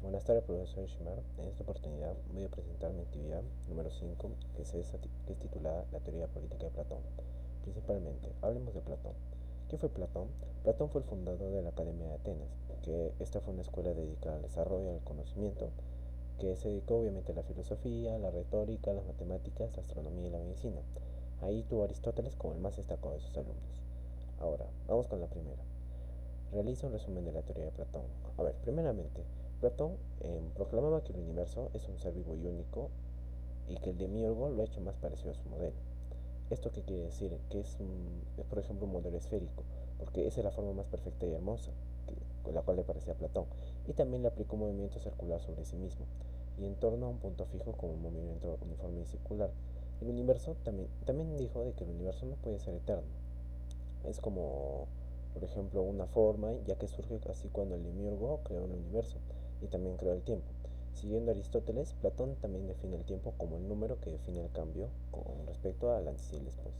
Buenas 0.00 0.22
tardes, 0.22 0.44
profesor 0.44 0.86
Shimar. 0.86 1.18
En 1.38 1.48
esta 1.48 1.64
oportunidad 1.64 2.14
voy 2.32 2.44
a 2.44 2.48
presentar 2.48 2.92
mi 2.92 3.02
actividad 3.02 3.42
número 3.68 3.90
5, 3.90 4.30
que 4.54 4.62
es, 4.62 4.96
titulada 5.40 5.86
La 5.90 5.98
teoría 5.98 6.28
política 6.28 6.66
de 6.66 6.70
Platón. 6.70 7.00
Principalmente, 7.62 8.32
hablemos 8.40 8.74
de 8.74 8.80
Platón. 8.80 9.14
¿Quién 9.68 9.80
fue 9.80 9.88
Platón? 9.88 10.28
Platón 10.62 10.88
fue 10.90 11.00
el 11.00 11.06
fundador 11.08 11.50
de 11.50 11.62
la 11.62 11.70
Academia 11.70 12.06
de 12.06 12.14
Atenas, 12.14 12.48
que 12.82 13.12
esta 13.18 13.40
fue 13.40 13.54
una 13.54 13.62
escuela 13.62 13.92
dedicada 13.92 14.36
al 14.36 14.42
desarrollo 14.42 14.92
del 14.92 15.02
conocimiento, 15.02 15.70
que 16.38 16.54
se 16.54 16.68
dedicó 16.68 17.00
obviamente 17.00 17.32
a 17.32 17.34
la 17.34 17.42
filosofía, 17.42 18.16
la 18.18 18.30
retórica, 18.30 18.92
las 18.92 19.04
matemáticas, 19.04 19.74
la 19.74 19.82
astronomía 19.82 20.28
y 20.28 20.30
la 20.30 20.38
medicina. 20.38 20.80
Ahí 21.42 21.64
tuvo 21.64 21.82
Aristóteles 21.82 22.36
como 22.36 22.54
el 22.54 22.60
más 22.60 22.76
destacado 22.76 23.14
de 23.14 23.20
sus 23.20 23.36
alumnos. 23.36 23.82
Ahora, 24.38 24.66
vamos 24.86 25.08
con 25.08 25.20
la 25.20 25.26
primera. 25.26 25.64
Realiza 26.52 26.86
un 26.86 26.92
resumen 26.92 27.24
de 27.24 27.32
la 27.32 27.42
teoría 27.42 27.64
de 27.64 27.72
Platón. 27.72 28.04
A 28.38 28.44
ver, 28.44 28.54
primeramente, 28.62 29.24
Platón 29.60 29.96
proclamaba 30.54 31.02
que 31.02 31.12
el 31.12 31.18
universo 31.18 31.70
es 31.74 31.88
un 31.88 31.98
ser 31.98 32.14
vivo 32.14 32.36
y 32.36 32.46
único 32.46 32.90
y 33.68 33.76
que 33.76 33.90
el 33.90 33.98
demiurgo 33.98 34.50
lo 34.50 34.62
ha 34.62 34.64
hecho 34.64 34.80
más 34.80 34.96
parecido 34.96 35.32
a 35.32 35.34
su 35.34 35.48
modelo. 35.48 35.76
¿Esto 36.48 36.70
qué 36.70 36.82
quiere 36.82 37.02
decir? 37.02 37.36
Que 37.50 37.60
es, 37.60 37.76
por 38.48 38.58
ejemplo, 38.58 38.86
un 38.86 38.92
modelo 38.92 39.18
esférico, 39.18 39.64
porque 39.98 40.26
esa 40.26 40.40
es 40.40 40.44
la 40.44 40.52
forma 40.52 40.72
más 40.72 40.86
perfecta 40.86 41.26
y 41.26 41.32
hermosa, 41.32 41.72
con 42.42 42.54
la 42.54 42.62
cual 42.62 42.76
le 42.76 42.84
parecía 42.84 43.12
a 43.14 43.16
Platón, 43.16 43.46
y 43.86 43.92
también 43.92 44.22
le 44.22 44.28
aplicó 44.28 44.54
un 44.54 44.62
movimiento 44.62 44.98
circular 45.00 45.40
sobre 45.40 45.64
sí 45.64 45.76
mismo, 45.76 46.06
y 46.56 46.64
en 46.64 46.76
torno 46.76 47.06
a 47.06 47.08
un 47.10 47.18
punto 47.18 47.44
fijo 47.46 47.72
como 47.72 47.94
un 47.94 48.02
movimiento 48.02 48.58
uniforme 48.62 49.00
y 49.00 49.06
circular. 49.06 49.50
El 50.00 50.08
universo 50.08 50.56
también, 50.62 50.88
también 51.04 51.36
dijo 51.36 51.64
de 51.64 51.72
que 51.72 51.84
el 51.84 51.90
universo 51.90 52.24
no 52.26 52.36
puede 52.36 52.60
ser 52.60 52.74
eterno. 52.74 53.08
Es 54.04 54.20
como, 54.20 54.86
por 55.34 55.42
ejemplo, 55.42 55.82
una 55.82 56.06
forma, 56.06 56.52
ya 56.64 56.76
que 56.76 56.86
surge 56.86 57.18
así 57.28 57.48
cuando 57.48 57.74
el 57.74 57.82
demiurgo 57.82 58.40
creó 58.44 58.64
el 58.64 58.72
universo 58.72 59.18
y 59.62 59.66
también 59.66 59.96
creó 59.96 60.12
el 60.12 60.22
tiempo. 60.22 60.46
Siguiendo 60.94 61.30
Aristóteles, 61.30 61.94
Platón 62.00 62.34
también 62.36 62.66
define 62.66 62.96
el 62.96 63.04
tiempo 63.04 63.32
como 63.36 63.56
el 63.56 63.68
número 63.68 64.00
que 64.00 64.10
define 64.10 64.40
el 64.40 64.50
cambio 64.50 64.88
con 65.12 65.46
respecto 65.46 65.94
al 65.94 66.08
antes 66.08 66.32
y 66.32 66.36
el 66.36 66.44
después. 66.44 66.74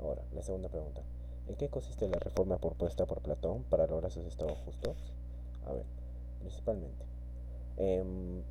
Ahora, 0.00 0.22
la 0.34 0.42
segunda 0.42 0.68
pregunta. 0.68 1.02
¿En 1.48 1.56
qué 1.56 1.68
consiste 1.68 2.08
la 2.08 2.18
reforma 2.18 2.58
propuesta 2.58 3.06
por 3.06 3.20
Platón 3.20 3.64
para 3.64 3.86
lograr 3.86 4.10
sus 4.10 4.24
estados 4.24 4.58
justos? 4.60 5.12
A 5.66 5.72
ver, 5.72 5.84
principalmente. 6.40 7.04
Em, 7.76 8.42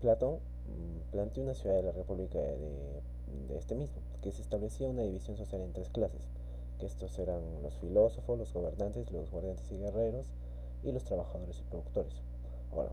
Platón 0.00 0.36
mm, 0.36 1.10
planteó 1.10 1.42
una 1.42 1.54
ciudad 1.54 1.76
de 1.76 1.82
la 1.82 1.92
República 1.92 2.38
de, 2.38 3.02
de 3.48 3.58
este 3.58 3.74
mismo, 3.74 4.00
que 4.22 4.32
se 4.32 4.42
establecía 4.42 4.88
una 4.88 5.02
división 5.02 5.36
social 5.36 5.60
en 5.60 5.72
tres 5.72 5.90
clases, 5.90 6.22
que 6.78 6.86
estos 6.86 7.18
eran 7.18 7.62
los 7.62 7.76
filósofos, 7.78 8.38
los 8.38 8.52
gobernantes, 8.52 9.10
los 9.10 9.30
guardianes 9.30 9.70
y 9.70 9.78
guerreros, 9.78 10.26
y 10.82 10.92
los 10.92 11.04
trabajadores 11.04 11.60
y 11.60 11.62
productores. 11.70 12.22
Ahora, 12.72 12.92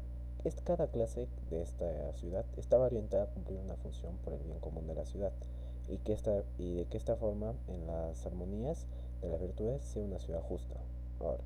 cada 0.64 0.88
clase 0.88 1.28
de 1.50 1.62
esta 1.62 2.14
ciudad 2.14 2.46
estaba 2.58 2.86
orientada 2.86 3.24
a 3.24 3.28
cumplir 3.28 3.60
una 3.60 3.76
función 3.76 4.18
por 4.24 4.34
el 4.34 4.44
bien 4.44 4.60
común 4.60 4.88
de 4.88 4.96
la 4.96 5.06
ciudad 5.06 5.32
y, 5.88 5.98
que 5.98 6.14
esta, 6.14 6.44
y 6.58 6.76
de 6.76 6.86
que 6.86 6.98
esta 6.98 7.16
forma, 7.16 7.54
en 7.68 7.88
las 7.88 8.26
armonías 8.26 8.86
de 9.22 9.30
las 9.30 9.42
virtudes, 9.42 9.84
sea 9.84 10.04
una 10.04 10.20
ciudad 10.20 10.42
justa. 10.42 10.76
Ahora, 11.20 11.40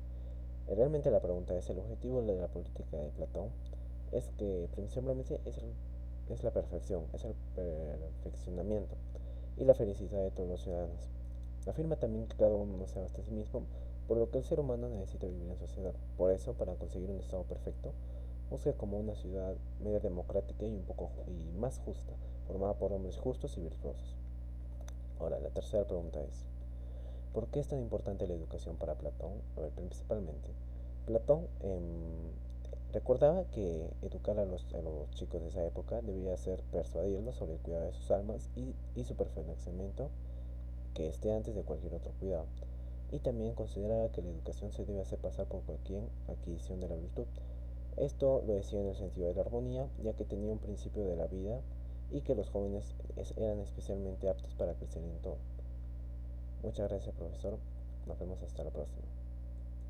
realmente 0.68 1.10
la 1.10 1.20
pregunta 1.20 1.56
es, 1.56 1.68
¿el 1.70 1.78
objetivo 1.78 2.22
de 2.22 2.36
la 2.36 2.48
política 2.48 2.96
de 2.96 3.10
Platón? 3.10 3.48
Es 4.12 4.30
que 4.38 4.68
principalmente 4.74 5.40
es, 5.44 5.58
es 6.28 6.44
la 6.44 6.52
perfección, 6.52 7.04
es 7.14 7.24
el 7.24 7.34
perfeccionamiento 7.54 8.94
y 9.56 9.64
la 9.64 9.74
felicidad 9.74 10.22
de 10.22 10.30
todos 10.30 10.48
los 10.48 10.62
ciudadanos. 10.62 11.10
Afirma 11.66 11.96
también 11.96 12.26
que 12.26 12.36
cada 12.36 12.54
uno 12.54 12.86
se 12.86 13.00
basta 13.00 13.22
a 13.22 13.24
sí 13.24 13.30
mismo 13.30 13.62
por 14.06 14.18
lo 14.18 14.30
que 14.30 14.38
el 14.38 14.44
ser 14.44 14.60
humano 14.60 14.88
necesita 14.88 15.26
vivir 15.26 15.48
en 15.48 15.58
sociedad. 15.58 15.94
Por 16.16 16.30
eso, 16.30 16.52
para 16.54 16.74
conseguir 16.74 17.10
un 17.10 17.20
estado 17.20 17.44
perfecto, 17.44 17.92
busca 18.50 18.72
como 18.74 18.98
una 18.98 19.14
ciudad 19.14 19.54
media 19.82 20.00
democrática 20.00 20.66
y 20.66 20.74
un 20.74 20.82
poco 20.82 21.10
y 21.26 21.58
más 21.58 21.78
justa, 21.78 22.12
formada 22.46 22.74
por 22.74 22.92
hombres 22.92 23.16
justos 23.16 23.56
y 23.56 23.62
virtuosos. 23.62 24.16
Ahora, 25.18 25.38
la 25.40 25.48
tercera 25.50 25.84
pregunta 25.86 26.20
es, 26.22 26.44
¿por 27.32 27.46
qué 27.48 27.60
es 27.60 27.68
tan 27.68 27.80
importante 27.80 28.26
la 28.26 28.34
educación 28.34 28.76
para 28.76 28.94
Platón? 28.94 29.32
A 29.56 29.60
ver, 29.60 29.70
principalmente, 29.70 30.50
Platón 31.06 31.46
em, 31.60 32.30
recordaba 32.92 33.44
que 33.44 33.88
educar 34.02 34.38
a 34.38 34.44
los, 34.44 34.66
a 34.74 34.82
los, 34.82 35.10
chicos 35.14 35.40
de 35.40 35.48
esa 35.48 35.64
época 35.64 36.02
debía 36.02 36.36
ser 36.36 36.60
persuadirlos 36.72 37.36
sobre 37.36 37.54
el 37.54 37.60
cuidado 37.60 37.86
de 37.86 37.92
sus 37.92 38.10
almas 38.10 38.50
y, 38.54 38.74
y 38.94 39.04
su 39.04 39.14
perfeccionamiento 39.14 40.10
que 40.92 41.08
esté 41.08 41.32
antes 41.32 41.54
de 41.54 41.62
cualquier 41.62 41.94
otro 41.94 42.12
cuidado 42.20 42.46
y 43.14 43.20
también 43.20 43.54
consideraba 43.54 44.10
que 44.10 44.22
la 44.22 44.30
educación 44.30 44.72
se 44.72 44.84
debe 44.84 45.00
hacer 45.00 45.20
pasar 45.20 45.46
por 45.46 45.62
cualquier 45.62 46.02
adquisición 46.26 46.80
de 46.80 46.88
la 46.88 46.96
virtud. 46.96 47.26
Esto 47.96 48.42
lo 48.44 48.54
decía 48.54 48.80
en 48.80 48.88
el 48.88 48.96
sentido 48.96 49.28
de 49.28 49.34
la 49.34 49.42
armonía, 49.42 49.86
ya 50.02 50.14
que 50.14 50.24
tenía 50.24 50.50
un 50.50 50.58
principio 50.58 51.04
de 51.04 51.14
la 51.14 51.28
vida 51.28 51.60
y 52.10 52.22
que 52.22 52.34
los 52.34 52.50
jóvenes 52.50 52.92
eran 53.36 53.60
especialmente 53.60 54.28
aptos 54.28 54.52
para 54.56 54.74
crecer 54.74 55.04
en 55.04 55.22
todo. 55.22 55.36
Muchas 56.64 56.90
gracias 56.90 57.14
profesor, 57.14 57.56
nos 58.08 58.18
vemos 58.18 58.42
hasta 58.42 58.64
la 58.64 58.70
próxima. 58.70 59.06